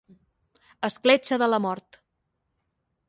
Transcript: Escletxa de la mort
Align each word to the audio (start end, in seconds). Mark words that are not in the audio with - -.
Escletxa 0.89 1.39
de 1.43 1.51
la 1.55 1.61
mort 1.67 2.01